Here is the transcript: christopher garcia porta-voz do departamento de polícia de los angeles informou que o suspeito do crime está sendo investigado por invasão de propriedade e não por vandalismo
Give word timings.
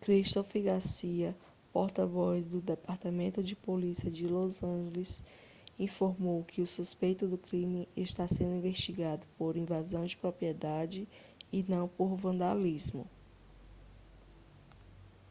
christopher 0.00 0.62
garcia 0.62 1.34
porta-voz 1.72 2.44
do 2.44 2.60
departamento 2.60 3.42
de 3.42 3.56
polícia 3.56 4.08
de 4.08 4.28
los 4.28 4.62
angeles 4.62 5.24
informou 5.76 6.44
que 6.44 6.62
o 6.62 6.66
suspeito 6.68 7.26
do 7.26 7.36
crime 7.36 7.88
está 7.96 8.28
sendo 8.28 8.54
investigado 8.54 9.26
por 9.36 9.56
invasão 9.56 10.06
de 10.06 10.16
propriedade 10.16 11.08
e 11.52 11.64
não 11.68 11.88
por 11.88 12.14
vandalismo 12.14 13.08